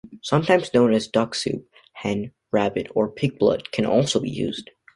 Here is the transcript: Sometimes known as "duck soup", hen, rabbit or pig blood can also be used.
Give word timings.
Sometimes 0.23 0.73
known 0.73 0.95
as 0.95 1.07
"duck 1.07 1.35
soup", 1.35 1.69
hen, 1.93 2.31
rabbit 2.51 2.87
or 2.95 3.07
pig 3.11 3.37
blood 3.37 3.71
can 3.71 3.85
also 3.85 4.19
be 4.19 4.31
used. 4.31 4.71